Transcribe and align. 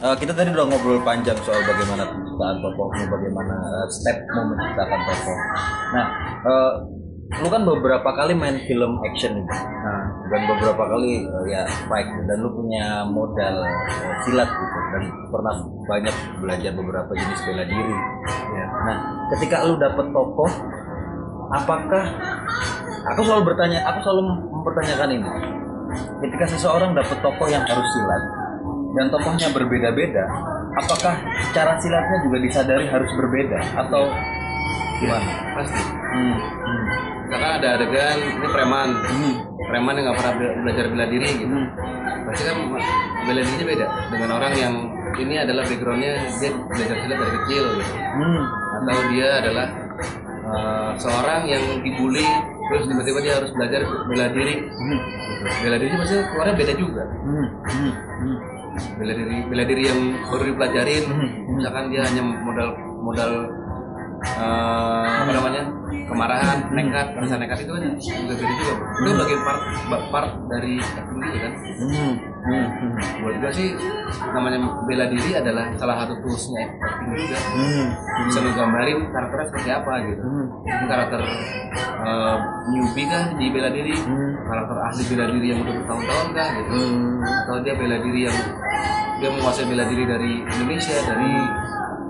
Eh, 0.00 0.16
kita 0.16 0.32
tadi 0.32 0.48
udah 0.48 0.64
ngobrol 0.64 0.96
panjang 1.04 1.36
soal 1.44 1.60
bagaimana 1.60 2.08
penciptaan 2.08 2.56
tokohnya, 2.64 3.04
bagaimana 3.04 3.52
eh, 3.52 3.86
step 3.92 4.16
mau 4.32 4.48
menciptakan 4.48 5.00
tokoh. 5.04 5.38
Nah, 5.92 6.06
eh, 6.40 6.72
lu 7.44 7.48
kan 7.52 7.68
beberapa 7.68 8.08
kali 8.16 8.32
main 8.32 8.56
film 8.64 8.96
action 9.04 9.36
nih, 9.36 9.44
nah, 9.44 10.02
dan 10.32 10.40
beberapa 10.48 10.88
kali 10.88 11.28
eh, 11.28 11.44
ya 11.52 11.68
fight, 11.84 12.08
dan 12.24 12.36
lu 12.40 12.48
punya 12.48 13.04
modal 13.12 13.60
eh, 13.60 14.16
silat 14.24 14.48
gitu, 14.48 14.78
dan 14.88 15.02
pernah 15.28 15.54
banyak 15.84 16.16
belajar 16.40 16.72
beberapa 16.72 17.12
jenis 17.12 17.40
bela 17.44 17.64
diri. 17.68 17.96
Ya. 18.56 18.66
Nah, 18.72 18.96
ketika 19.36 19.68
lu 19.68 19.76
dapet 19.76 20.08
tokoh, 20.16 20.48
apakah 21.52 22.04
aku 23.04 23.20
selalu 23.20 23.52
bertanya, 23.52 23.84
aku 23.84 24.00
selalu 24.00 24.32
mempertanyakan 24.48 25.10
ini. 25.12 25.30
Ketika 26.24 26.56
seseorang 26.56 26.96
dapet 26.96 27.20
tokoh 27.20 27.52
yang 27.52 27.68
harus 27.68 27.84
silat 27.84 28.39
dan 28.90 29.06
tokohnya 29.10 29.48
berbeda-beda, 29.54 30.24
apakah 30.82 31.14
cara 31.54 31.78
silatnya 31.78 32.18
juga 32.26 32.38
disadari 32.42 32.86
harus 32.90 33.10
berbeda? 33.14 33.58
Atau 33.78 34.10
gimana? 35.00 35.30
pasti. 35.56 35.80
Hmm, 36.10 36.36
hmm, 36.36 36.82
karena 37.30 37.48
ada 37.60 37.68
adegan 37.78 38.18
ini 38.18 38.48
preman. 38.50 38.90
Hmm, 38.98 39.34
preman 39.70 39.94
yang 39.94 40.04
nggak 40.10 40.18
pernah 40.18 40.34
be- 40.36 40.56
belajar 40.66 40.84
bela 40.90 41.06
diri 41.06 41.30
gitu. 41.38 41.54
Hmm, 41.54 41.66
pasti 42.26 42.42
kan 42.46 42.56
bela 43.26 43.40
dirinya 43.46 43.66
beda 43.66 43.86
dengan 44.10 44.30
orang 44.36 44.52
yang 44.58 44.74
ini 45.18 45.34
adalah 45.38 45.62
backgroundnya 45.66 46.12
dia 46.38 46.50
belajar 46.54 46.96
silat 47.02 47.18
dari 47.18 47.32
kecil 47.42 47.64
gitu. 47.78 47.92
Hmm, 47.94 48.42
atau 48.80 48.98
dia 49.14 49.28
adalah 49.38 49.66
uh, 50.50 50.90
seorang 50.98 51.42
yang 51.46 51.62
dibully 51.82 52.26
terus 52.70 52.86
tiba-tiba 52.86 53.18
dia 53.22 53.34
harus 53.38 53.50
belajar 53.54 53.80
bela 54.06 54.26
diri. 54.34 54.54
Hmm, 54.66 55.00
bela 55.62 55.76
diri 55.78 55.94
pasti 55.94 56.16
keluarnya 56.34 56.54
beda 56.58 56.74
juga. 56.74 57.02
Hmm, 57.06 57.46
hmm, 57.70 57.92
hmm. 57.94 58.38
Bela 58.98 59.12
diri 59.16 59.36
bela 59.46 59.64
diri 59.64 59.82
yang 59.88 60.00
baru 60.28 60.44
dipelajarin 60.52 61.04
Hmm. 61.10 61.30
misalkan 61.56 61.84
dia 61.92 62.00
hanya 62.06 62.22
modal 62.22 62.68
modal 63.00 63.30
uh, 64.38 65.04
apa 65.24 65.30
namanya? 65.32 65.62
Kemarahan 66.10 66.74
nekat 66.74 67.14
rasa 67.14 67.38
nekat 67.38 67.58
itu 67.62 67.70
kan 67.70 67.82
juga 67.94 68.34
beda 68.34 68.54
juga. 68.58 68.74
Itu 68.82 69.10
bagian 69.14 69.40
part 69.46 69.60
part 70.10 70.30
dari 70.50 70.74
acting 70.82 71.18
juga 71.22 71.38
kan. 71.38 71.52
Hmm, 71.54 72.12
hmm, 72.18 72.66
hmm, 72.66 72.92
buat 73.22 73.34
gue 73.38 73.52
sih 73.54 73.68
namanya 74.34 74.58
bela 74.90 75.06
diri 75.06 75.30
adalah 75.38 75.70
salah 75.78 76.02
satu 76.02 76.18
toolsnya 76.18 76.66
acting 76.82 77.14
juga. 77.14 77.38
Hmm, 77.54 77.86
bisa 78.26 78.38
ngegambarin 78.42 78.98
karakternya 79.14 79.46
seperti 79.54 79.70
apa 79.70 79.92
gitu. 80.02 80.22
Hmm, 80.26 80.46
Ini 80.66 80.86
karakter 80.90 81.20
uh, 82.02 82.36
newbie 82.74 83.06
kah 83.06 83.24
di 83.38 83.46
bela 83.54 83.70
diri? 83.70 83.94
Hmm, 83.94 84.30
karakter 84.50 84.76
ahli 84.82 85.02
bela 85.06 85.24
diri 85.30 85.46
yang 85.54 85.58
udah 85.62 85.74
bertahun-tahun 85.78 86.28
kah 86.34 86.48
gitu. 86.58 86.70
Hmm, 86.74 87.18
atau 87.22 87.56
dia 87.62 87.74
bela 87.78 87.96
diri 88.02 88.20
yang 88.26 88.38
dia 89.22 89.30
menguasai 89.30 89.66
bela 89.68 89.84
diri 89.86 90.04
dari 90.10 90.32
Indonesia 90.42 90.96
dari 91.06 91.32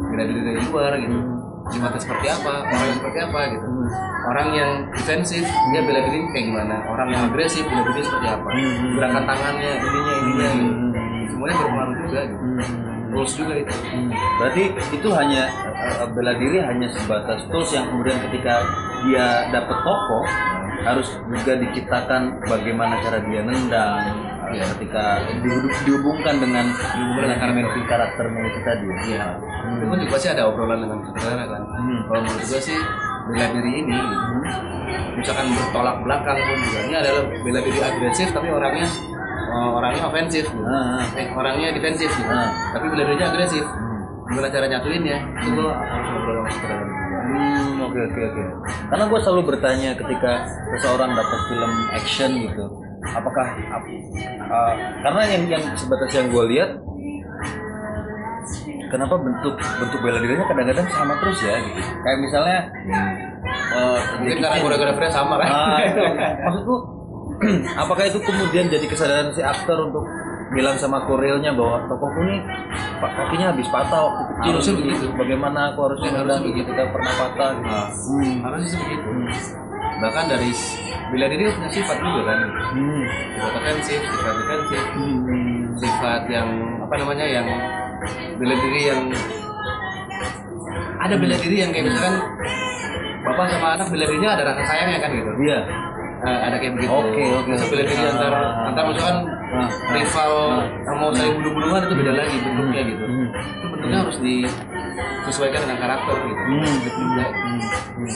bela 0.09 0.25
diri 0.25 0.41
dari 0.41 0.61
luar 0.73 0.93
gitu 0.97 1.40
sifatnya 1.71 2.01
seperti 2.03 2.27
apa 2.29 2.55
orang 2.67 2.95
seperti 2.99 3.19
apa 3.23 3.41
gitu 3.55 3.67
hmm, 3.67 3.89
orang 4.27 4.49
yang 4.53 4.71
defensif 4.93 5.45
dia 5.73 5.81
bela 5.87 6.01
diri 6.05 6.19
kayak 6.35 6.45
gimana 6.51 6.77
orang 6.87 7.09
yang 7.15 7.23
agresif 7.31 7.65
bela 7.67 7.83
diri 7.89 8.03
seperti 8.05 8.29
apa 8.29 8.49
Hmm. 8.51 8.93
gerakan 8.99 9.25
tangannya 9.25 9.73
ininya 9.81 10.15
ininya 10.21 10.49
gitu. 10.53 10.73
hmm, 10.75 11.25
semuanya 11.31 11.55
berpengaruh 11.57 11.95
juga 12.05 12.21
gitu 12.27 12.45
hmm. 12.45 13.13
rules 13.15 13.33
juga 13.35 13.55
itu 13.59 13.75
Hmm. 13.91 14.11
Berarti 14.39 14.63
itu 14.95 15.09
hanya 15.13 15.43
eh, 16.01 16.07
bela 16.15 16.33
diri 16.39 16.59
hanya 16.63 16.89
sebatas 16.95 17.43
tools 17.51 17.71
yang 17.75 17.85
kemudian 17.91 18.19
ketika 18.31 18.63
dia 19.05 19.27
dapet 19.51 19.77
tokoh 19.83 20.25
harus 20.81 21.09
juga 21.29 21.61
diciptakan 21.61 22.41
bagaimana 22.49 22.97
cara 23.05 23.21
dia 23.21 23.45
nendang 23.45 24.30
Iya. 24.51 24.65
ketika 24.75 25.05
di- 25.39 25.73
dihubungkan 25.85 26.35
dengan 26.37 26.67
Dihubungkan 26.71 27.29
dengan 27.31 27.49
dimensi 27.51 27.81
karakternya 27.85 28.41
itu 28.45 28.59
tadi. 28.61 28.87
Iya. 29.09 29.25
Itu 29.71 29.85
pun 29.87 29.99
juga 29.99 30.17
sih 30.17 30.31
ada 30.31 30.43
obrolan 30.47 30.79
dengan 30.81 30.99
saudara 31.07 31.45
kan. 31.45 31.63
Hmm. 31.63 31.99
Kalau 32.05 32.21
menurut 32.21 32.45
gue 32.45 32.61
sih 32.61 32.79
bela 33.27 33.47
diri 33.53 33.73
ini, 33.79 33.95
Hmm. 33.95 34.43
misalkan 35.15 35.47
bertolak 35.51 35.97
belakang 36.03 36.37
pun 36.37 36.59
juga 36.61 36.79
ini 36.83 36.95
adalah 36.97 37.23
bela 37.39 37.61
diri 37.61 37.81
agresif 37.81 38.29
tapi 38.31 38.49
orangnya 38.49 38.89
eh, 39.51 39.71
orangnya 39.73 40.03
ofensif, 40.05 40.45
gitu. 40.47 40.63
Ah, 40.63 41.03
ah. 41.03 41.03
eh, 41.17 41.27
orangnya 41.29 41.69
defensif 41.71 42.07
gitu. 42.09 42.29
Ah. 42.29 42.51
Tapi 42.71 42.87
bela 42.87 43.03
dirinya 43.05 43.27
agresif. 43.29 43.63
Hmm. 43.63 43.99
Gimana 44.27 44.47
cara 44.49 44.67
nyatuinnya? 44.69 45.19
Itu 45.37 45.49
gue 45.53 45.67
harus 45.67 46.09
ngobrol 46.09 46.35
sama 46.37 46.51
saudara. 46.53 46.85
Hmm, 47.21 47.75
oke 47.81 47.99
oke 48.01 48.21
oke. 48.25 48.45
Karena 48.87 49.05
gue 49.07 49.21
selalu 49.21 49.43
bertanya 49.45 49.91
ketika 49.95 50.33
seseorang 50.71 51.11
dapat 51.13 51.41
film 51.47 51.73
action 51.91 52.31
gitu, 52.41 52.65
apakah 53.07 53.47
ap- 53.71 53.91
uh, 54.51 54.73
karena 55.01 55.23
yang 55.29 55.43
yang 55.49 55.63
sebatas 55.75 56.11
yang 56.13 56.27
gue 56.29 56.45
lihat, 56.51 56.71
kenapa 58.91 59.15
bentuk 59.17 59.55
bentuk 59.57 59.99
bela 60.03 60.19
dirinya 60.19 60.45
kadang-kadang 60.45 60.87
sama 60.91 61.15
terus 61.23 61.39
ya 61.41 61.55
gitu. 61.57 61.81
Kayak 62.03 62.19
misalnya, 62.21 62.59
uh, 63.73 63.99
Mungkin 64.19 64.37
karena 64.41 64.59
koreografernya 64.59 65.13
sama 65.15 65.35
kan. 65.39 65.49
Ah, 65.49 65.79
itu. 65.89 66.03
Maksudku, 66.43 66.75
apakah 67.83 68.05
itu 68.05 68.19
kemudian 68.21 68.67
jadi 68.67 68.85
kesadaran 68.85 69.31
si 69.31 69.41
aktor 69.41 69.79
untuk 69.87 70.05
bilang 70.51 70.75
sama 70.75 71.07
koreonya 71.07 71.55
bahwa 71.55 71.87
tokohku 71.87 72.27
pak 72.99 73.11
kakinya 73.15 73.55
habis 73.55 73.71
patah 73.71 74.03
waktu 74.03 74.23
kecil 74.27 74.51
Harusnya 74.51 74.73
gitu. 74.75 74.83
begitu. 74.83 75.07
bagaimana 75.15 75.59
aku 75.71 75.79
harus 75.87 75.99
Ya, 76.03 76.11
harusnya 76.11 76.21
nendang 76.27 76.43
begitu. 76.43 76.67
ketika 76.67 76.85
pernah 76.91 77.13
patah 77.15 77.51
gitu. 77.55 77.71
Nah, 77.71 77.87
Hmm. 77.87 78.35
harusnya 78.43 78.79
begitu. 78.83 79.09
Hmm. 79.09 79.29
Bahkan 80.01 80.25
dari 80.27 80.51
bela 81.11 81.27
diri 81.27 81.45
punya 81.51 81.71
sifat 81.71 81.97
juga 82.01 82.21
kan. 82.25 82.39
Hmm. 82.73 83.03
Sifat 83.37 83.53
ofensif, 83.55 84.01
sifat 84.01 84.35
defensif, 84.37 84.83
Hmm. 84.97 85.59
sifat 85.77 86.23
yang 86.27 86.49
apa 86.81 86.95
namanya 86.97 87.27
yang 87.27 87.47
bela 88.37 88.55
diri 88.57 88.81
yang 88.89 89.01
ada 91.01 91.15
bela 91.17 91.37
diri 91.37 91.57
yang 91.59 91.71
kayak 91.71 91.89
misalkan 91.89 92.15
bapak 93.21 93.47
sama 93.51 93.69
anak 93.77 93.87
bela 93.89 94.05
dirinya 94.05 94.31
ada 94.33 94.43
rasa 94.53 94.63
sayangnya 94.65 94.99
kan 94.99 95.11
gitu 95.13 95.31
Iya. 95.41 95.59
Eh, 96.21 96.39
ada 96.45 96.57
kayak 96.61 96.73
begitu 96.77 96.93
Oke, 96.93 97.25
oke, 97.33 97.49
Terus 97.49 97.63
oke. 97.65 97.71
bela 97.73 97.83
diri 97.89 98.03
antar 98.05 98.33
antar 98.69 98.85
misalkan 98.93 99.17
Ah, 99.51 99.67
rival 99.91 100.33
yang 100.87 100.97
mau 101.03 101.11
saling 101.11 101.35
bunuh-bunuhan 101.43 101.83
itu 101.83 101.95
beda 101.99 102.13
lagi 102.15 102.37
bentuknya 102.39 102.83
gitu 102.87 103.03
Hmm. 103.03 103.29
itu 103.35 103.67
bentuknya 103.67 103.99
harus 104.07 104.17
disesuaikan 104.23 105.61
dengan 105.67 105.79
karakter 105.83 106.17
gitu 106.23 106.41
Hmm, 106.41 106.75
betul. 106.87 107.07
Hmm. 107.11 107.61
Hmm. 107.99 108.13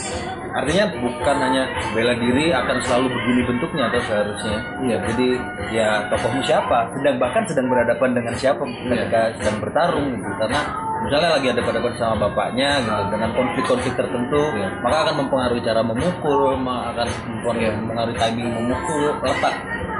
Artinya 0.55 0.85
bukan 0.95 1.35
hanya 1.43 1.63
bela 1.91 2.13
diri 2.15 2.55
akan 2.55 2.77
selalu 2.87 3.07
begini 3.11 3.41
bentuknya 3.43 3.83
atau 3.91 4.01
seharusnya. 4.07 4.57
Iya. 4.79 4.97
Jadi 5.11 5.27
ya 5.75 5.87
tokohmu 6.07 6.39
siapa, 6.47 6.87
sedang 6.95 7.19
bahkan 7.19 7.43
sedang 7.43 7.67
berhadapan 7.67 8.09
dengan 8.15 8.33
siapa 8.39 8.63
ketika 8.63 9.21
sedang 9.35 9.57
bertarung 9.59 10.07
gitu. 10.15 10.31
Karena 10.39 10.61
misalnya 11.03 11.29
lagi 11.35 11.47
ada 11.51 11.61
hadapan 11.67 11.91
sama 11.99 12.15
bapaknya 12.31 12.69
gitu 12.79 13.01
dengan 13.11 13.29
konflik-konflik 13.35 13.93
tertentu, 13.99 14.41
Iya. 14.55 14.67
maka 14.79 14.97
akan 15.03 15.15
mempengaruhi 15.27 15.61
cara 15.67 15.81
memukul, 15.83 16.55
akan 16.55 17.07
mempengaruhi 17.27 17.75
mempengaruhi 17.75 18.15
timing 18.15 18.49
memukul, 18.55 19.03
letak 19.19 19.53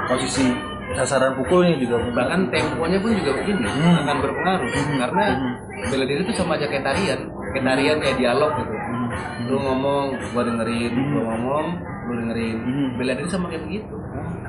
posisi 0.08 0.75
sasaran 0.96 1.32
pukulnya 1.36 1.76
juga. 1.76 1.96
Bahkan 2.10 2.48
temponya 2.48 2.98
pun 2.98 3.12
juga 3.12 3.30
begini 3.36 3.68
Hmm. 3.68 4.00
akan 4.02 4.16
berpengaruh. 4.24 4.70
Karena 4.96 5.24
Hmm. 5.36 5.52
bela 5.92 6.04
diri 6.08 6.20
itu 6.24 6.32
sama 6.32 6.56
aja 6.56 6.66
kayak 6.66 6.84
tarian. 6.84 7.20
Kayak 7.52 7.64
tarian 7.64 7.96
kayak 8.00 8.16
dialog 8.16 8.52
gitu. 8.56 8.74
Hmm. 8.76 9.08
lu 9.46 9.56
ngomong 9.62 10.06
gua 10.34 10.42
dengerin. 10.42 10.92
Gua 11.14 11.22
ngomong 11.30 11.66
lu 12.08 12.12
dengerin. 12.24 12.56
Hmm. 12.58 12.88
bela 12.96 13.12
diri 13.14 13.28
sama 13.28 13.46
kayak 13.52 13.62
begitu. 13.68 13.94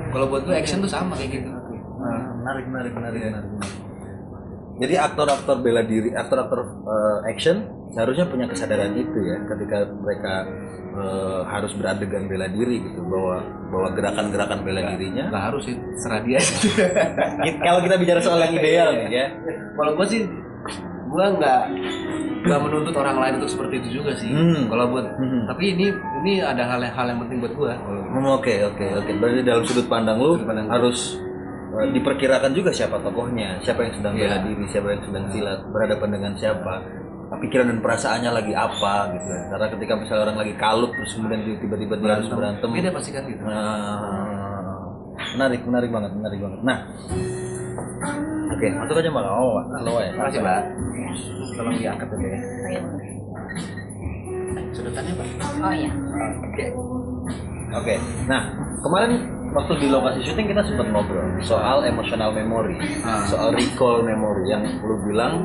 Kalau 0.08 0.26
buat 0.26 0.42
gua 0.48 0.54
action 0.56 0.80
tuh 0.80 0.90
sama 0.90 1.12
kayak 1.14 1.38
gitu. 1.38 1.50
Nah, 1.98 2.20
menarik, 2.40 2.64
menarik, 2.70 2.92
menarik, 2.94 3.20
menarik, 3.20 3.48
menarik. 3.52 3.77
Jadi 4.78 4.94
aktor-aktor 4.94 5.58
bela 5.58 5.82
diri, 5.82 6.14
aktor-aktor 6.14 6.60
eh, 6.86 7.18
action 7.26 7.56
seharusnya 7.90 8.30
punya 8.30 8.46
kesadaran 8.46 8.94
itu 8.94 9.18
ya, 9.26 9.36
ketika 9.44 9.90
mereka 9.90 10.34
eh, 10.94 11.40
harus 11.46 11.74
beradegan 11.74 12.30
bela 12.30 12.46
diri 12.46 12.78
gitu, 12.80 13.02
bahwa 13.02 13.42
bahwa 13.68 13.88
gerakan-gerakan 13.92 14.58
bela 14.62 14.80
dirinya. 14.94 15.28
nggak 15.28 15.44
harus 15.50 15.62
sih 15.66 15.76
serah 15.98 16.22
dia 16.22 16.38
Kalau 17.66 17.80
kita 17.82 17.96
bicara 17.98 18.20
soal 18.22 18.38
yang 18.40 18.54
ideal 18.54 18.88
ya, 19.10 19.26
kalau 19.74 19.92
gua 19.92 20.06
sih 20.06 20.22
gua 21.08 21.26
nggak 21.34 21.60
nggak 22.38 22.60
menuntut 22.62 22.94
orang 22.94 23.18
lain 23.18 23.34
untuk 23.42 23.50
seperti 23.50 23.74
itu 23.82 23.98
juga 24.00 24.14
sih 24.14 24.30
Hmm. 24.30 24.70
kalau 24.70 24.94
buat 24.94 25.06
Hmm. 25.18 25.42
tapi 25.50 25.74
ini 25.74 25.90
ini 26.22 26.38
ada 26.38 26.62
hal 26.64 26.80
hal 26.80 27.06
yang 27.10 27.18
penting 27.26 27.42
buat 27.42 27.54
gua 27.58 27.72
kalau 27.82 28.02
Hmm, 28.08 28.24
oke 28.30 28.54
oke 28.72 28.86
oke. 29.04 29.10
Berarti 29.18 29.40
dalam 29.42 29.62
sudut 29.66 29.86
pandang 29.90 30.16
lu 30.22 30.38
Sudut 30.38 30.48
pandang 30.48 30.70
harus 30.70 31.18
eh, 31.78 31.90
diperkirakan 31.92 32.50
juga 32.52 32.70
siapa 32.70 32.98
tokohnya, 32.98 33.58
siapa 33.60 33.82
yang 33.82 33.94
sedang 33.94 34.14
bela 34.14 34.36
Iya. 34.36 34.44
diri, 34.44 34.64
siapa 34.66 34.88
yang 34.90 35.02
sedang 35.02 35.24
silat, 35.28 35.60
berhadapan 35.68 36.08
dengan 36.10 36.32
siapa, 36.34 36.74
pikiran 37.38 37.66
dan 37.68 37.78
perasaannya 37.78 38.30
lagi 38.32 38.52
apa 38.52 38.94
gitu. 39.14 39.28
Karena 39.28 39.66
ketika 39.68 39.92
misalnya 39.94 40.22
orang 40.24 40.38
lagi 40.38 40.54
kalut 40.56 40.90
terus 40.90 41.12
kemudian 41.12 41.40
dia 41.44 41.56
tiba-tiba 41.56 41.94
dia 41.96 42.12
harus 42.16 42.28
berantem. 42.28 42.68
beda 42.68 42.90
pasti 42.90 43.10
kan 43.12 43.22
gitu 43.24 43.42
Nah, 43.44 43.98
menarik, 45.36 45.60
menarik 45.62 45.90
banget, 45.90 46.10
menarik 46.14 46.38
banget. 46.40 46.60
Nah, 46.64 46.78
oke, 48.48 48.66
masuk 48.74 48.96
aja 48.96 49.10
mbak. 49.12 49.24
Oh, 49.28 49.60
halo 49.60 49.92
ya. 50.00 50.10
Makasih, 50.14 50.40
Mbak. 50.42 50.62
tolong 51.58 51.74
diangkat 51.74 52.06
dulu 52.08 52.22
ya 52.22 52.38
Ayo. 52.38 52.80
sedotannya 54.70 55.12
pak 55.18 55.26
Oh 55.58 55.72
iya. 55.74 55.90
Oke, 57.74 57.94
nah 58.24 58.42
kemarin 58.78 59.10
waktu 59.48 59.72
di 59.80 59.86
lokasi 59.88 60.18
syuting 60.22 60.46
kita 60.50 60.62
sempat 60.62 60.86
ngobrol 60.88 61.24
soal 61.40 61.82
emotional 61.82 62.30
memory, 62.30 62.76
Ah. 63.00 63.24
soal 63.24 63.52
recall 63.52 64.04
memory 64.04 64.44
yang 64.48 64.62
lu 64.84 64.96
bilang 65.04 65.40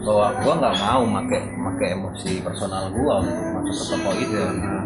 bahwa 0.00 0.32
gua 0.40 0.54
nggak 0.58 0.76
mau 0.80 1.02
make 1.04 1.38
make 1.56 1.86
emosi 1.92 2.40
personal 2.40 2.88
gua 2.90 3.20
untuk 3.20 3.48
masuk 3.60 3.74
ke 3.74 3.84
toko 3.96 4.10
itu. 4.16 4.40
Nah, 4.40 4.84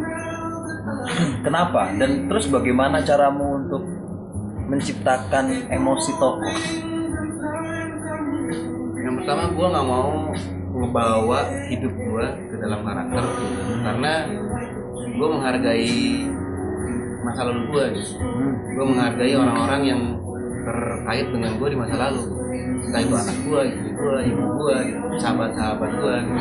Kenapa? 1.47 1.93
Dan 1.97 2.29
terus 2.29 2.49
bagaimana 2.49 3.01
caramu 3.01 3.61
untuk 3.61 3.83
menciptakan 4.67 5.69
emosi 5.69 6.11
toko? 6.17 6.51
yang 8.97 9.21
pertama 9.21 9.53
gue 9.53 9.67
nggak 9.69 9.85
mau 9.87 10.11
ngebawa 10.75 11.39
hidup 11.69 11.93
gue 11.93 12.27
ke 12.49 12.57
dalam 12.57 12.81
karakter 12.83 13.25
karena 13.85 14.13
gue 15.13 15.29
menghargai 15.29 15.93
masa 17.25 17.41
lalu 17.49 17.61
gue 17.73 17.85
gitu. 17.97 18.13
gue 18.75 18.85
menghargai 18.85 19.35
orang-orang 19.35 19.83
yang 19.85 20.01
terkait 20.65 21.27
dengan 21.29 21.51
gue 21.57 21.69
di 21.69 21.77
masa 21.77 21.95
lalu 21.99 22.21
entah 22.85 23.01
itu 23.01 23.15
anak 23.17 23.37
gue 23.43 23.61
istri 23.69 23.91
gue 23.91 24.17
ibu 24.29 24.45
gue 24.55 24.77
gitu. 24.87 24.99
sahabat-sahabat 25.19 25.91
gue 25.95 26.15
gitu. 26.21 26.41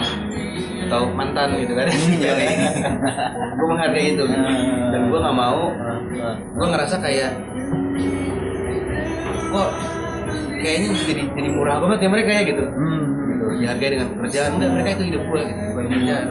atau 0.84 1.02
mantan 1.12 1.50
gitu 1.58 1.74
kan 1.74 1.88
gue 3.58 3.68
menghargai 3.68 4.06
itu 4.12 4.24
gitu. 4.24 4.48
dan 4.92 5.02
gue 5.08 5.20
nggak 5.20 5.38
mau 5.38 5.72
gue 6.54 6.68
ngerasa 6.68 6.96
kayak 7.00 7.32
kok 9.50 9.70
kayaknya 10.64 10.88
jadi 11.06 11.24
jadi 11.32 11.50
murah 11.52 11.78
banget 11.78 12.00
ya 12.02 12.10
mereka 12.10 12.30
ya 12.32 12.44
gitu 12.44 12.64
Hmm. 12.64 13.04
gitu 13.28 13.46
dihargai 13.60 13.90
dengan 13.92 14.08
pekerjaan 14.16 14.50
enggak 14.56 14.72
mereka 14.72 14.90
itu 14.96 15.04
hidup 15.12 15.24
gue 15.24 15.42
gitu 15.44 15.62
bukan 15.72 15.84
pekerjaan 15.88 16.26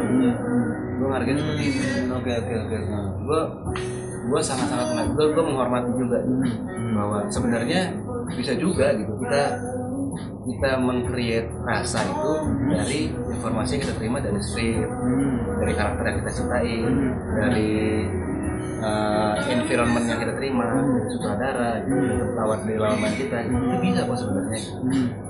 gue 0.93 1.07
menghargai 1.09 1.35
seperti 1.37 1.63
itu 1.69 1.81
Oke 2.13 2.31
oke 2.31 2.55
oke. 2.55 2.77
gue 3.23 3.41
gue 4.23 4.41
sangat 4.43 4.67
sangat 4.71 5.11
gue 5.15 5.27
gue 5.33 5.45
menghormati 5.45 5.91
juga. 5.99 6.19
Bahwa 6.93 7.19
sebenarnya 7.33 7.95
bisa 8.37 8.53
juga 8.57 8.95
gitu. 8.95 9.13
Kita 9.23 9.43
kita 10.43 10.71
meng-create 10.83 11.49
rasa 11.63 12.03
itu 12.03 12.33
dari 12.67 13.01
informasi 13.15 13.79
yang 13.79 13.83
kita 13.87 13.95
terima 13.95 14.19
dari 14.19 14.41
script 14.43 14.91
dari 15.63 15.73
karakter 15.73 16.03
yang 16.03 16.19
kita 16.19 16.31
cintai 16.35 16.75
dari 17.39 17.73
uh, 18.83 19.35
environment 19.47 20.05
yang 20.11 20.19
kita 20.19 20.35
terima 20.35 20.67
dari 20.67 21.09
sutradara 21.15 21.71
gitu, 21.87 22.27
lewat 22.35 22.59
dari 22.67 22.79
lawan 22.79 23.13
kita. 23.15 23.37
Itu 23.47 23.77
bisa 23.81 24.01
kok 24.03 24.19
sebenarnya. 24.19 24.61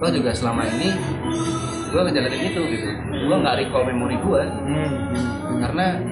Lo 0.00 0.06
juga 0.08 0.30
selama 0.32 0.62
ini 0.66 0.88
gue 1.92 2.00
ngejalanin 2.08 2.42
itu 2.48 2.60
gitu. 2.72 2.88
Gue 3.28 3.36
nggak 3.36 3.56
recall 3.60 3.84
memori 3.84 4.16
gue 4.16 4.42
karena 5.60 5.86
gue 6.00 6.11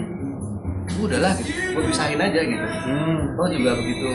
udahlah 1.06 1.32
gitu 1.40 1.50
gue 1.50 1.82
pisahin 1.88 2.20
aja 2.20 2.40
gitu. 2.44 2.66
Lo 3.36 3.44
juga 3.48 3.70
begitu. 3.78 4.12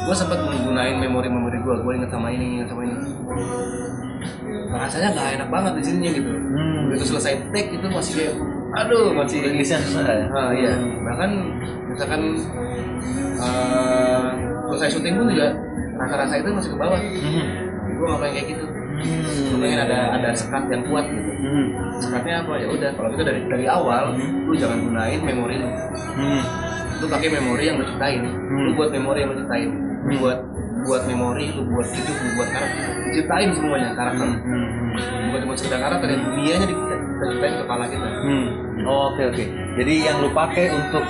Gue 0.00 0.16
sempat 0.16 0.38
menggunakan 0.42 0.96
memori-memori 0.98 1.58
gue 1.60 1.74
gue 1.82 1.92
inget 1.98 2.10
sama 2.10 2.28
ini 2.34 2.60
inget 2.60 2.68
sama 2.70 2.82
ini. 2.86 2.96
Rasanya 4.70 5.08
nggak 5.14 5.28
enak 5.40 5.48
banget 5.50 5.72
di 5.78 5.82
sininya 5.82 6.10
gitu. 6.14 6.30
Begitu 6.90 7.04
selesai 7.14 7.34
take 7.54 7.70
itu 7.74 7.86
masih 7.90 8.12
kayak 8.18 8.34
aduh 8.70 9.10
masih 9.10 9.42
Rilisnya 9.42 9.82
susah 9.82 10.06
ya? 10.06 10.26
Ah 10.30 10.50
iya, 10.54 10.72
bahkan 11.02 11.30
misalkan 11.90 12.22
eh, 13.38 14.20
selesai 14.70 14.88
syuting 14.94 15.18
pun 15.18 15.26
juga 15.34 15.50
rasa-rasa 15.98 16.34
itu 16.38 16.48
masih 16.54 16.70
ke 16.70 16.78
bawah. 16.78 17.00
Gue 17.90 18.06
nggak 18.06 18.20
pengen 18.22 18.34
kayak 18.38 18.48
gitu. 18.54 18.64
Gue 19.00 19.58
pengen 19.58 19.80
ada 19.80 19.98
ada 20.14 20.30
sekat 20.30 20.68
yang 20.68 20.82
kuat 20.84 21.04
gitu. 21.06 21.30
Sekatnya 21.98 22.34
apa 22.40 22.52
ya 22.56 22.66
udah 22.68 22.90
kalau 22.92 23.08
itu 23.10 23.22
dari 23.22 23.40
dari 23.44 23.66
awal 23.66 24.12
lu 24.14 24.54
jangan 24.54 24.78
gunain 24.80 25.20
memori 25.20 25.56
lu. 25.56 25.68
Lu 26.96 27.06
pakai 27.06 27.28
memori 27.30 27.64
yang 27.64 27.76
lu 27.76 27.84
ciptain. 27.84 28.22
Lu 28.62 28.70
buat 28.74 28.90
memori 28.90 29.18
yang 29.20 29.30
lu 29.30 29.38
ciptain. 29.38 29.68
Lu 30.02 30.16
buat 30.18 30.38
buat 30.80 31.02
memori, 31.04 31.52
lu 31.52 31.62
buat 31.66 31.84
hidup, 31.86 32.16
lu 32.16 32.28
buat 32.34 32.48
karakter. 32.48 32.88
Ciptain 33.10 33.48
semuanya 33.52 33.92
karakter. 33.92 34.24
Bukan 35.26 35.40
cuma 35.42 35.54
sekedar 35.54 35.76
karakter 35.78 36.08
ya, 36.08 36.18
dunianya 36.18 36.66
di- 36.66 36.78
kita 36.80 37.24
ciptain 37.28 37.54
kepala 37.58 37.84
kita. 37.84 38.08
Hmm. 38.08 38.46
Oh, 38.82 39.12
Oke 39.12 39.22
oke. 39.26 39.44
Jadi 39.76 39.94
yang 40.00 40.24
lu 40.24 40.32
pakai 40.32 40.72
untuk 40.72 41.04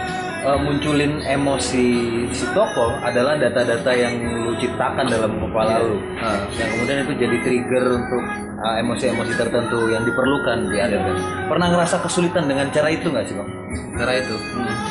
uh, 0.44 0.58
munculin 0.60 1.20
emosi 1.25 1.87
si 2.32 2.44
tokoh 2.52 2.96
adalah 3.04 3.37
data-data 3.37 3.90
yang 3.92 4.14
lu 4.46 4.52
ciptakan 4.56 5.06
dalam 5.08 5.37
kepala 5.37 5.81
lu. 5.84 5.96
Nah, 6.20 6.40
yang 6.56 6.69
kemudian 6.76 6.98
itu 7.04 7.12
jadi 7.16 7.37
trigger 7.44 7.84
untuk 8.00 8.22
uh, 8.60 8.76
emosi-emosi 8.81 9.32
tertentu 9.37 9.88
yang 9.92 10.02
diperlukan 10.04 10.58
di 10.72 10.76
adegan. 10.81 11.16
Pernah 11.48 11.66
ngerasa 11.72 11.96
kesulitan 12.04 12.44
dengan 12.48 12.69
cara 12.72 12.88
itu 12.92 13.06
nggak 13.08 13.25
sih 13.28 13.34
bang? 13.37 13.50
Cara 13.96 14.12
itu. 14.16 14.34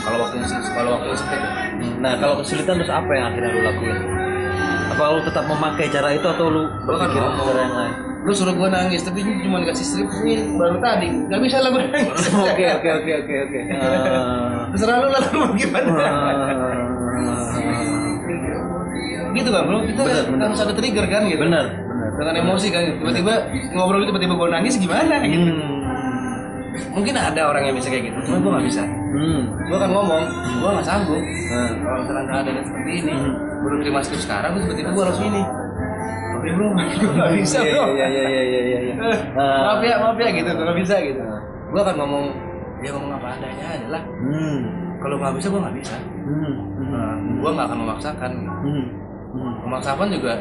Kalau 0.05 0.17
waktunya 0.21 0.47
kalau 0.73 0.91
sempit 1.17 1.39
ya. 1.39 1.51
Nah 1.99 2.13
kalau 2.17 2.35
kesulitan 2.41 2.75
terus 2.79 2.93
apa 2.93 3.11
yang 3.15 3.25
akhirnya 3.33 3.49
lu 3.51 3.61
lakuin? 3.65 3.97
Apa 4.89 5.03
lu 5.15 5.21
tetap 5.23 5.45
memakai 5.47 5.87
cara 5.89 6.09
itu 6.13 6.27
atau 6.27 6.45
lu 6.49 6.63
kan 6.65 6.83
berpikir 6.85 7.21
cara 7.21 7.59
yang 7.61 7.75
lain? 7.75 8.08
Lu 8.29 8.35
suruh 8.35 8.53
gue 8.53 8.69
nangis 8.69 9.01
tapi 9.01 9.25
cuma 9.41 9.57
dikasih 9.57 9.81
strip 9.83 10.09
ini 10.21 10.53
baru 10.53 10.77
tadi 10.77 11.09
nggak 11.25 11.41
bisa 11.41 11.57
lah 11.59 11.69
gue 11.71 11.81
nangis 11.83 12.29
Oke 12.45 12.65
oke 12.69 12.89
oke 12.93 13.11
oke 13.17 13.35
oke. 13.41 13.59
Ah. 13.73 14.69
terserah 14.69 15.01
lu 15.01 15.09
lah 15.09 15.21
mau 15.33 15.49
gimana 15.51 15.89
gitu 19.31 19.49
kan 19.49 19.61
bro 19.63 19.79
kita 19.81 20.01
Bener, 20.03 20.23
bener. 20.27 20.45
harus 20.45 20.59
ada 20.59 20.73
trigger 20.73 21.05
kan 21.05 21.21
gitu 21.25 21.39
Bener 21.39 21.65
bener. 21.65 22.09
dengan 22.17 22.35
emosi 22.37 22.67
kan 22.69 22.81
tiba-tiba 22.93 23.33
ngobrol 23.71 24.03
tiba-tiba 24.03 24.33
gue 24.35 24.47
nangis 24.51 24.75
gimana 24.77 25.15
gitu 25.23 25.49
Hmm. 26.69 26.93
mungkin 26.93 27.11
ada 27.11 27.41
orang 27.43 27.65
yang 27.65 27.75
bisa 27.75 27.89
kayak 27.89 28.07
gitu 28.07 28.17
cuma 28.23 28.37
gue 28.39 28.51
nggak 28.51 28.65
bisa 28.67 28.83
Hmm. 28.85 29.41
gue 29.59 29.73
kan 29.75 29.89
ngomong 29.89 30.23
gue 30.55 30.69
nggak 30.69 30.85
sanggup 30.85 31.17
Nah. 31.17 31.69
kalau 31.81 32.21
ada 32.21 32.45
yang 32.47 32.61
seperti 32.63 32.91
ini 32.99 33.13
Hmm. 33.15 33.33
baru 33.59 33.75
terima 33.81 33.99
skrip 33.99 34.21
sekarang 34.21 34.51
tiba-tiba 34.59 34.89
gue 34.91 35.03
harus 35.03 35.19
ini 35.19 35.41
oke 36.39 36.49
bro 36.49 36.67
gue 36.71 37.11
nggak 37.11 37.31
bisa 37.37 37.57
bro 37.61 37.83
Iya 37.91 38.07
iya 38.07 38.23
iya 38.23 38.41
iya 38.41 38.61
iya. 38.61 38.79
iya. 38.81 38.93
Eh, 39.09 39.17
Ah. 39.35 39.59
maaf 39.67 39.81
ya 39.81 39.95
maaf 39.97 40.15
ya 40.15 40.29
gitu 40.31 40.49
nggak 40.49 40.77
bisa 40.77 40.95
gitu 40.99 41.19
Ah. 41.19 41.39
gue 41.69 41.81
akan 41.81 41.95
ngomong 41.97 42.25
ya 42.79 42.89
ngomong 42.91 43.11
apa 43.13 43.27
adanya 43.35 43.65
adalah 43.75 44.01
Hmm. 44.17 44.57
kalau 44.97 45.15
nggak 45.15 45.35
bisa 45.35 45.47
gue 45.47 45.59
nggak 45.59 45.77
bisa 45.77 45.95
Hmm. 46.23 46.53
nah, 46.89 47.13
gue 47.35 47.49
nggak 47.49 47.67
akan 47.67 47.77
memaksakan 47.79 48.31
Hmm. 48.63 48.85
Hmm. 49.29 49.53
memaksakan 49.63 50.07
juga 50.09 50.33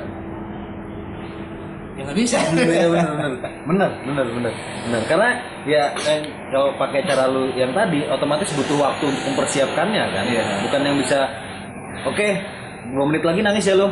ya 1.95 2.07
nggak 2.07 2.15
bisa 2.17 2.39
Iya 2.55 2.87
benar 2.89 3.11
benar 3.11 3.31
benar 3.67 3.91
benar 4.07 4.27
benar 4.31 4.53
benar 4.87 5.03
karena 5.05 5.29
ya 5.67 5.83
eh, 5.99 6.21
kalau 6.49 6.71
pakai 6.75 7.03
cara 7.03 7.27
lu 7.27 7.51
yang 7.53 7.75
tadi 7.75 8.07
otomatis 8.07 8.55
butuh 8.55 8.79
waktu 8.79 9.05
untuk 9.05 9.23
mempersiapkannya 9.29 10.05
kan 10.07 10.25
Iya. 10.25 10.43
bukan 10.63 10.81
yang 10.81 10.97
bisa 10.97 11.27
oke 12.07 12.29
dua 12.89 13.05
menit 13.05 13.21
lagi 13.21 13.41
nangis 13.43 13.67
ya 13.67 13.75
lo 13.75 13.91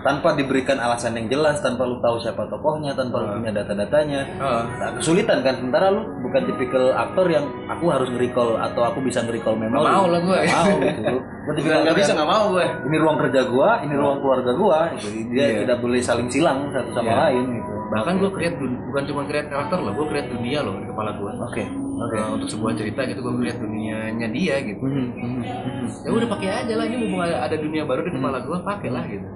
tanpa 0.00 0.34
diberikan 0.34 0.78
alasan 0.78 1.14
yang 1.14 1.26
jelas 1.28 1.58
tanpa 1.58 1.82
lu 1.82 1.98
tahu 1.98 2.16
siapa 2.18 2.46
tokohnya 2.46 2.94
tanpa 2.94 3.18
lu 3.18 3.26
punya 3.38 3.52
data-datanya. 3.52 4.20
Oh, 4.38 4.62
Nah, 4.68 4.90
kesulitan 4.94 5.42
kan? 5.42 5.58
Sementara 5.58 5.90
lu 5.90 6.02
bukan 6.22 6.42
tipikal 6.46 6.94
aktor 6.94 7.26
yang 7.26 7.44
aku 7.66 7.90
harus 7.90 8.08
nge-recall 8.08 8.58
atau 8.58 8.82
aku 8.86 8.98
bisa 9.02 9.22
nge-recall 9.22 9.58
memori. 9.58 9.82
Nggak 9.82 9.94
mau 9.94 10.06
lah 10.06 10.20
gue. 10.22 10.38
Nggak 10.38 10.54
mau 10.54 10.76
gitu. 10.78 11.02
Tipikal 11.58 11.78
nggak 11.80 11.88
aktor 11.88 12.02
bisa 12.04 12.12
nggak 12.14 12.30
mau 12.30 12.44
gue. 12.52 12.66
ini 12.88 12.96
ruang 12.98 13.18
kerja 13.18 13.40
gua 13.48 13.70
ini 13.80 13.94
ruang 13.96 14.18
keluarga 14.20 14.52
gua 14.52 14.78
gitu. 14.94 15.08
dia 15.32 15.44
Iya. 15.48 15.58
tidak 15.64 15.78
boleh 15.80 16.00
saling 16.04 16.28
silang 16.28 16.68
satu 16.70 16.90
sama 16.92 17.08
Iya. 17.08 17.18
lain 17.26 17.44
gitu. 17.56 17.72
Bahkan 17.88 18.14
gue 18.20 18.30
create 18.36 18.56
bukan 18.60 19.02
cuma 19.08 19.22
create 19.24 19.48
karakter 19.48 19.78
loh 19.80 19.92
gue 19.96 20.06
create 20.12 20.28
dunia 20.28 20.60
loh 20.60 20.76
di 20.76 20.86
kepala 20.86 21.10
gue 21.16 21.32
oke 21.32 21.62
oke. 21.98 22.14
Nah, 22.14 22.28
untuk 22.36 22.48
sebuah 22.48 22.76
cerita 22.76 23.00
gitu 23.08 23.24
gue 23.24 23.34
create 23.40 23.58
dunianya 23.58 24.28
dia 24.28 24.54
gitu. 24.60 24.84
Hmm, 24.84 25.08
hmm, 25.08 25.40
hmm. 25.40 25.88
ya 26.04 26.10
udah 26.12 26.28
pakai 26.28 26.48
aja 26.62 26.72
lah 26.76 26.84
ini 26.84 26.96
mumpung 27.00 27.22
ada, 27.24 27.48
ada 27.48 27.56
dunia 27.56 27.82
baru 27.82 28.04
di 28.04 28.12
kepala 28.12 28.38
gue 28.44 28.58
pakai 28.60 28.90
lah 28.92 29.04
gitu 29.08 29.26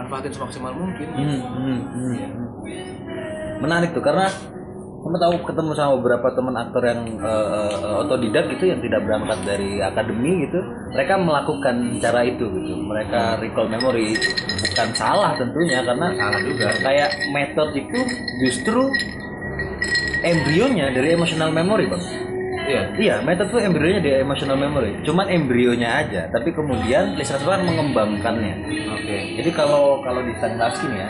manfaatin 0.00 0.32
semaksimal 0.32 0.72
mungkin. 0.72 1.08
Hmm, 1.12 1.40
hmm, 1.40 1.78
hmm. 1.92 2.16
menarik 3.60 3.92
tuh 3.92 4.00
karena 4.00 4.32
kamu 5.00 5.16
tahu 5.16 5.34
ketemu 5.48 5.72
sama 5.72 5.96
beberapa 5.96 6.28
teman 6.36 6.56
aktor 6.60 6.82
yang 6.84 7.00
eh, 7.24 7.46
eh, 7.72 8.00
otodidak 8.04 8.52
gitu 8.52 8.68
yang 8.68 8.80
tidak 8.84 9.00
berangkat 9.04 9.38
dari 9.48 9.80
akademi 9.80 10.44
gitu 10.44 10.60
mereka 10.92 11.14
melakukan 11.16 11.76
cara 12.00 12.20
itu 12.24 12.44
gitu. 12.44 12.74
Mereka 12.76 13.40
recall 13.40 13.68
memory 13.68 14.16
bukan 14.60 14.88
salah 14.92 15.32
tentunya 15.36 15.80
karena 15.84 16.08
salah 16.16 16.40
juga. 16.44 16.68
kayak 16.84 17.10
metode 17.32 17.72
itu 17.80 18.00
justru 18.44 18.92
embrionya 20.20 20.92
dari 20.92 21.16
emotional 21.16 21.48
memory 21.48 21.88
bang 21.88 22.29
iya 22.70 22.82
Iya, 23.00 23.16
metode 23.26 23.50
itu 23.50 23.58
embrionya 23.64 24.00
di 24.02 24.10
emotional 24.22 24.58
memory. 24.60 25.02
Cuman 25.02 25.26
embrionya 25.26 26.04
aja, 26.04 26.22
tapi 26.30 26.54
kemudian 26.54 27.18
Lisras 27.18 27.42
kan 27.42 27.64
mengembangkannya. 27.66 28.54
oke 28.92 29.16
Jadi 29.40 29.50
kalau 29.50 29.98
kalau 30.04 30.20
di 30.22 30.30
Stanislavski 30.38 30.88
ya, 30.94 31.08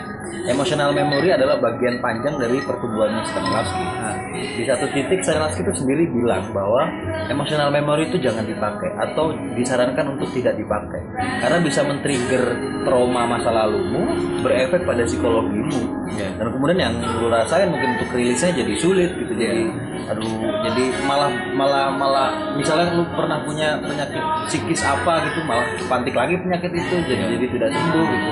emotional 0.49 0.95
memory 0.95 1.29
adalah 1.35 1.59
bagian 1.59 2.01
panjang 2.01 2.39
dari 2.39 2.57
pertumbuhannya 2.63 3.21
Stanislavski. 3.27 3.83
Nah, 3.85 4.15
di 4.33 4.63
satu 4.65 4.85
titik 4.95 5.19
Stanislavski 5.21 5.61
itu 5.61 5.73
sendiri 5.83 6.03
bilang 6.09 6.49
bahwa 6.55 6.89
emotional 7.29 7.69
memory 7.69 8.09
itu 8.09 8.17
jangan 8.17 8.47
dipakai 8.47 8.89
atau 8.97 9.35
disarankan 9.53 10.17
untuk 10.17 10.31
tidak 10.33 10.57
dipakai 10.57 11.01
karena 11.43 11.57
bisa 11.61 11.85
men-trigger 11.85 12.43
trauma 12.87 13.29
masa 13.29 13.51
lalumu 13.53 14.09
berefek 14.41 14.87
pada 14.87 15.05
psikologimu. 15.05 15.81
Iya. 16.17 16.39
Dan 16.39 16.47
kemudian 16.55 16.79
yang 16.79 16.95
lu 17.21 17.27
rasain 17.29 17.69
mungkin 17.69 17.99
untuk 17.99 18.09
rilisnya 18.15 18.55
jadi 18.55 18.73
sulit 18.79 19.11
gitu 19.19 19.33
jadi 19.37 19.69
aduh 20.09 20.41
jadi 20.65 20.83
malah 21.05 21.31
malah 21.53 21.85
malah 21.93 22.29
misalnya 22.57 22.93
lu 22.95 23.03
pernah 23.13 23.41
punya 23.45 23.77
penyakit 23.83 24.23
psikis 24.49 24.81
apa 24.81 25.21
gitu 25.29 25.45
malah 25.45 25.65
pantik 25.85 26.15
lagi 26.15 26.37
penyakit 26.39 26.71
itu 26.73 26.95
jadi 27.05 27.23
jadi 27.37 27.45
tidak 27.51 27.69
sembuh 27.75 28.05
gitu. 28.05 28.31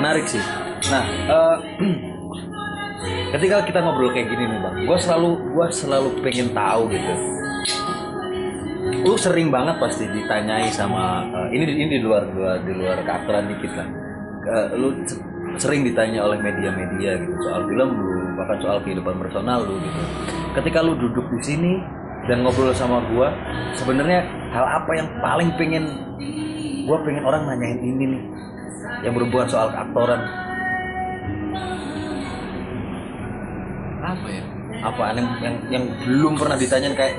Menarik 0.00 0.24
sih. 0.26 0.42
Nah 0.90 1.04
eh, 1.06 1.56
ketika 3.38 3.64
kita 3.64 3.78
ngobrol 3.80 4.10
kayak 4.12 4.28
gini 4.28 4.44
nih 4.44 4.58
bang 4.60 4.74
gue 4.84 4.98
selalu 4.98 5.30
gue 5.52 5.66
selalu 5.72 6.08
pengen 6.24 6.48
tahu 6.52 6.82
gitu. 6.90 7.14
Lu 9.02 9.18
sering 9.18 9.50
banget 9.50 9.82
pasti 9.82 10.06
ditanyai 10.06 10.70
sama 10.70 11.26
eh, 11.26 11.48
ini 11.56 11.64
ini 11.68 11.86
di 11.96 12.00
luar 12.02 12.26
di 12.28 12.34
luar, 12.36 12.56
di 12.62 12.72
luar 12.74 12.96
keaktoran 13.02 13.46
dikit 13.50 13.72
lah. 13.74 13.88
Eh, 14.42 14.66
lu 14.78 14.90
se- 15.06 15.32
sering 15.60 15.84
ditanya 15.84 16.24
oleh 16.24 16.40
media-media 16.40 17.20
gitu 17.20 17.34
soal 17.44 17.68
film 17.68 17.88
lu 17.92 18.11
bahkan 18.42 18.58
soal 18.58 18.82
kehidupan 18.82 19.14
personal 19.22 19.62
lu 19.62 19.78
gitu. 19.78 20.02
Ketika 20.58 20.82
lu 20.82 20.98
duduk 20.98 21.30
di 21.30 21.40
sini 21.46 21.72
dan 22.26 22.42
ngobrol 22.42 22.74
sama 22.74 22.98
gua 23.14 23.30
sebenarnya 23.78 24.26
hal 24.50 24.66
apa 24.82 24.90
yang 24.98 25.08
paling 25.22 25.50
pengen 25.54 25.86
gua 26.90 26.98
pengen 27.06 27.22
orang 27.22 27.46
nanyain 27.46 27.78
ini 27.78 28.04
nih 28.18 28.22
yang 29.06 29.14
berhubungan 29.14 29.46
soal 29.46 29.70
keaktoran? 29.70 30.20
Apa 34.02 34.26
ya? 34.26 34.42
Apa 34.82 35.02
yang 35.14 35.28
yang, 35.38 35.56
yang 35.70 35.84
belum 36.02 36.34
pernah 36.34 36.58
ditanyain 36.58 36.98
kayak 36.98 37.14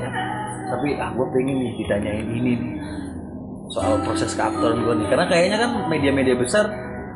tapi 0.64 1.00
ah 1.00 1.14
gue 1.16 1.28
pengen 1.32 1.56
nih 1.64 1.72
ditanyain 1.80 2.28
ini 2.28 2.52
nih 2.60 2.72
soal 3.72 3.96
proses 4.04 4.36
keaktoran 4.36 4.84
gue 4.84 4.94
nih. 5.00 5.08
Karena 5.08 5.26
kayaknya 5.32 5.58
kan 5.64 5.72
media-media 5.88 6.36
besar 6.36 6.68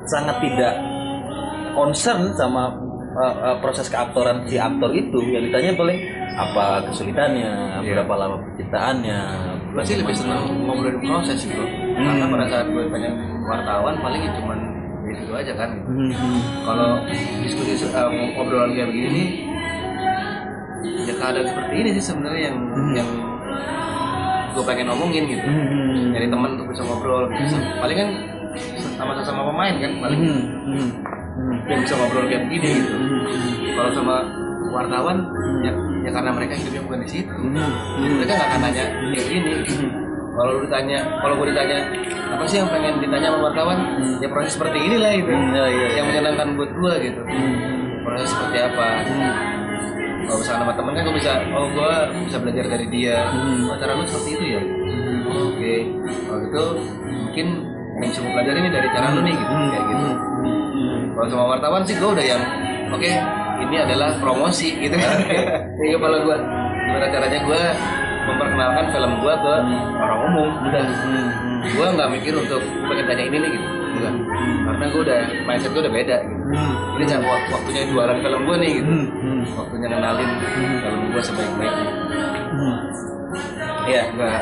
sangat 0.08 0.40
tidak 0.40 0.74
concern 1.76 2.32
sama 2.40 2.87
uh, 3.18 3.36
uh, 3.42 3.56
proses 3.60 3.90
keaktoran 3.90 4.46
si 4.46 4.62
aktor 4.62 4.94
itu 4.94 5.20
yang 5.34 5.44
ditanya 5.50 5.74
paling 5.74 6.00
apa 6.38 6.86
kesulitannya 6.86 7.82
Iya. 7.82 8.04
berapa 8.04 8.14
lama 8.14 8.36
penciptaannya 8.46 9.20
gue 9.74 9.84
sih 9.86 9.98
lebih 9.98 10.16
senang 10.18 10.44
ngobrolin 10.66 11.02
proses 11.02 11.38
sih 11.42 11.50
bro. 11.54 11.66
Karena 11.98 12.26
pada 12.30 12.46
saat 12.50 12.68
gue 12.70 12.84
tanya 12.90 13.12
wartawan 13.46 13.96
paling 14.02 14.22
ya 14.26 14.32
cuman 14.38 14.60
gitu 15.08 15.32
aja 15.34 15.54
kan. 15.54 15.70
Gitu. 15.74 15.90
Hmm, 15.90 16.12
hmm. 16.14 16.40
kalau 16.66 16.90
diskusi 17.42 17.74
uh, 17.90 18.10
ngobrolan 18.10 18.74
kayak 18.74 18.90
begini 18.90 19.10
nih 19.10 19.28
ya 21.08 21.14
keadaan 21.16 21.48
seperti 21.48 21.74
ini 21.80 21.90
sih 21.98 22.04
sebenarnya 22.04 22.42
yang 22.52 22.58
yang 22.94 23.10
gue 24.54 24.64
pengen 24.66 24.90
ngomongin 24.90 25.24
gitu. 25.30 25.46
Hmm, 25.46 26.14
nyari 26.14 26.28
teman 26.30 26.50
untuk 26.58 26.68
bisa 26.74 26.82
ngobrol 26.86 27.30
gitu. 27.34 27.58
paling 27.82 27.98
kan 27.98 28.10
sama 28.98 29.12
sama 29.22 29.42
pemain 29.54 29.76
kan 29.78 29.92
paling. 30.02 30.20
Hmm, 30.22 30.42
hmm, 30.66 30.90
hmm, 31.38 31.58
yang 31.70 31.80
bisa 31.86 31.94
ngobrol 31.96 32.26
kayak 32.26 32.44
begini 32.50 32.70
gitu. 32.82 32.96
Hmm, 32.98 33.22
kalau 33.78 33.92
sama 33.94 34.16
wartawan 34.74 35.18
ya, 35.64 35.72
ya 36.04 36.12
karena 36.12 36.32
mereka 36.34 36.54
hidupnya 36.58 36.82
bukan 36.86 37.00
di 37.06 37.10
situ. 37.10 37.34
Hmm, 37.34 37.56
hmm, 37.56 38.12
mereka 38.22 38.34
nggak 38.36 38.50
akan 38.50 38.60
nanya 38.66 38.86
kayak 39.14 39.26
gini. 39.30 39.54
Kalau 40.38 40.52
lu 40.54 40.60
ditanya 40.70 41.00
kalau 41.18 41.34
gue 41.42 41.48
ditanya 41.50 41.78
apa 42.28 42.44
sih 42.46 42.58
yang 42.62 42.70
pengen 42.70 42.94
ditanya 43.02 43.28
sama 43.34 43.40
wartawan? 43.50 43.78
Ya 44.22 44.28
proses 44.30 44.54
seperti 44.54 44.78
inilah 44.82 45.12
gitu 45.18 45.32
hmm, 45.34 45.54
ya, 45.54 45.66
ya, 45.66 45.88
yang 46.02 46.06
menyenangkan 46.10 46.48
buat 46.58 46.72
gue 46.74 46.94
gitu. 47.10 47.22
Hmm, 47.26 48.06
proses 48.06 48.30
seperti 48.30 48.58
apa? 48.62 48.88
Kalau 50.28 50.44
misalnya 50.44 50.60
sama 50.68 50.74
temen 50.76 50.92
kan 50.92 51.04
gue 51.08 51.16
bisa 51.16 51.34
oh 51.56 51.68
gue 51.72 51.94
bisa 52.28 52.38
belajar 52.42 52.66
dari 52.68 52.88
dia. 52.92 53.18
Hmm. 53.32 53.72
oh, 53.72 53.78
cara 53.80 53.92
lu 53.96 54.04
seperti 54.06 54.30
itu 54.36 54.46
ya? 54.58 54.62
Oke. 55.28 55.76
Kalau 56.28 56.40
gitu 56.44 56.64
mungkin 57.08 57.48
yang 57.98 58.10
bisa 58.14 58.20
gue 58.22 58.32
pelajari 58.34 58.60
ini 58.62 58.70
dari 58.70 58.88
cara 58.94 59.08
lu 59.10 59.22
nih 59.26 59.34
gitu 59.34 59.54
kayak 59.58 59.86
gitu 59.90 60.08
kalau 61.18 61.28
sama 61.28 61.46
wartawan 61.50 61.82
sih 61.82 61.98
gue 61.98 62.06
udah 62.08 62.22
yang 62.24 62.42
oke 62.88 63.10
ini 63.58 63.76
adalah 63.76 64.14
promosi 64.18 64.70
gitu 64.78 64.94
kan. 64.94 65.14
Di 65.76 65.90
kepala 65.90 66.22
gue 66.22 66.38
gimana 66.78 67.06
caranya 67.10 67.40
gue 67.42 67.62
memperkenalkan 68.28 68.86
film 68.92 69.12
gue 69.18 69.34
ke 69.34 69.54
orang 69.98 70.20
umum. 70.24 70.50
Udah 70.62 70.84
gue 71.68 71.88
nggak 71.90 72.10
mikir 72.14 72.34
untuk 72.38 72.62
pengen 72.86 73.06
tanya 73.06 73.24
ini 73.26 73.38
nih 73.40 73.50
gitu. 73.50 73.68
Enggak. 73.98 74.14
Karena 74.68 74.86
gue 74.86 75.02
udah 75.02 75.20
mindset 75.44 75.72
gue 75.74 75.82
udah 75.82 75.94
beda 75.96 76.18
gitu. 76.22 76.42
Ini 76.98 77.04
jangan 77.04 77.24
wak- 77.26 77.50
waktunya 77.50 77.82
jualan 77.90 78.18
film 78.22 78.42
gue 78.46 78.56
nih 78.62 78.72
gitu. 78.78 78.92
Waktunya 79.58 79.88
kenalin 79.90 80.30
film 80.78 81.02
gue 81.10 81.22
sebaik-baiknya. 81.24 81.92
Iya. 83.88 84.02
enggak. 84.12 84.32
ya, 84.32 84.42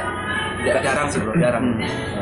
jarang 0.74 1.08
sih 1.14 1.20
bro 1.22 1.34
jarang. 1.38 1.66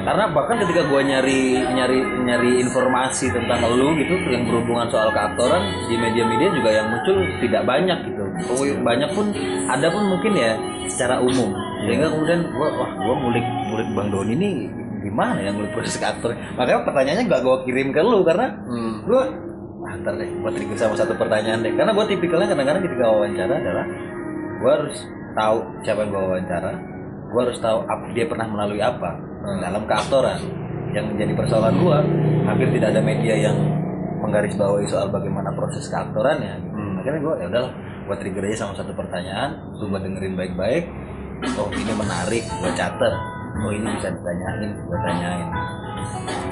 Karena 0.03 0.25
bahkan 0.35 0.55
ketika 0.59 0.81
gua 0.91 1.01
nyari 1.03 1.63
nyari 1.71 1.99
nyari 2.27 2.51
informasi 2.59 3.31
tentang 3.31 3.63
lu 3.71 3.95
gitu 3.95 4.15
yang 4.27 4.43
berhubungan 4.47 4.87
soal 4.91 5.09
keaktoran 5.15 5.63
di 5.87 5.95
media-media 5.95 6.49
juga 6.51 6.69
yang 6.71 6.87
muncul 6.91 7.17
tidak 7.39 7.63
banyak 7.63 7.97
gitu. 8.09 8.23
Oh, 8.51 8.65
banyak 8.83 9.09
pun 9.15 9.25
ada 9.69 9.87
pun 9.87 10.03
mungkin 10.11 10.33
ya 10.35 10.57
secara 10.91 11.23
umum. 11.23 11.55
Sehingga 11.87 12.11
kemudian 12.11 12.39
gua 12.51 12.69
wah 12.75 12.91
gua 12.99 13.15
mulik 13.19 13.45
mulik 13.71 13.87
bang 13.95 14.07
Doni 14.11 14.33
ini 14.35 14.49
gimana 15.03 15.39
ya 15.43 15.51
mulik 15.51 15.75
proses 15.75 15.99
keaktor 15.99 16.31
makanya 16.55 16.87
pertanyaannya 16.87 17.27
gak 17.27 17.43
gua 17.43 17.59
kirim 17.67 17.91
ke 17.91 17.99
lu 17.99 18.23
karena 18.23 18.55
hmm. 18.55 19.03
gua 19.03 19.27
ah, 19.83 19.93
ntar 19.99 20.15
deh 20.15 20.31
gua 20.39 20.51
trigger 20.55 20.79
sama 20.79 20.95
satu 20.95 21.13
pertanyaan 21.15 21.63
deh. 21.63 21.73
Karena 21.75 21.91
gua 21.95 22.05
tipikalnya 22.07 22.51
kadang-kadang 22.51 22.83
ketika 22.87 23.05
wawancara 23.07 23.53
adalah 23.59 23.85
gua 24.63 24.71
harus 24.79 24.97
tahu 25.35 25.57
siapa 25.83 25.99
yang 26.07 26.11
gua 26.11 26.23
wawancara 26.35 26.92
gua 27.33 27.49
harus 27.49 27.57
tahu 27.57 27.81
dia 28.13 28.29
pernah 28.29 28.45
melalui 28.45 28.79
apa. 28.79 29.17
Dalam 29.59 29.83
keaktoran. 29.89 30.39
Yang 30.93 31.05
menjadi 31.09 31.33
persoalan 31.33 31.75
gua 31.81 32.05
hampir 32.45 32.69
tidak 32.69 32.93
ada 32.93 33.01
media 33.01 33.33
yang 33.49 33.57
menggarisbawahi 34.21 34.85
soal 34.85 35.09
bagaimana 35.09 35.49
proses 35.57 35.89
keaktorannya. 35.89 36.55
Hmm. 36.69 37.01
akhirnya 37.01 37.19
gua 37.25 37.35
ya 37.41 37.45
udahlah 37.49 37.71
gua 38.05 38.15
trigger 38.21 38.45
aja 38.45 38.57
sama 38.63 38.73
satu 38.77 38.93
pertanyaan 38.93 39.57
gua 39.81 39.99
dengerin 39.99 40.37
baik-baik. 40.37 40.85
Oh 41.57 41.67
ini 41.73 41.91
menarik 41.97 42.45
gua 42.61 42.71
catat. 42.77 43.13
Oh 43.65 43.71
ini 43.73 43.89
bisa 43.97 44.13
ditanyain 44.13 44.69
gua 44.85 44.97
tanyain. 45.01 45.47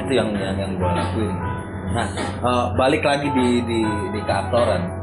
Itu 0.02 0.12
yang 0.18 0.30
yang, 0.34 0.58
yang 0.58 0.72
gua 0.82 0.90
lakuin. 0.98 1.38
Nah 1.94 2.08
eh, 2.18 2.66
balik 2.76 3.04
lagi 3.06 3.30
di 3.30 3.48
di 3.62 3.82
di 3.86 4.20
keaktoran 4.26 5.01